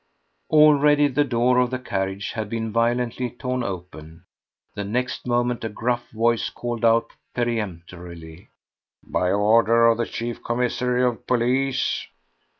[0.49, 4.25] Already the door of the carriage had been violently torn open;
[4.73, 8.49] the next moment a gruff voice called out peremptorily:
[9.03, 12.07] "By order of the Chief Commissary of Police!"